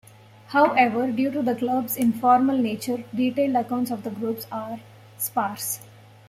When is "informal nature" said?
1.95-3.03